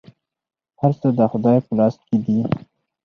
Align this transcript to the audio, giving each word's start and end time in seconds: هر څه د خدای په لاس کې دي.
هر 0.79 0.91
څه 0.99 1.07
د 1.17 1.19
خدای 1.31 1.57
په 1.65 1.71
لاس 1.79 1.95
کې 2.07 2.17
دي. 2.25 2.39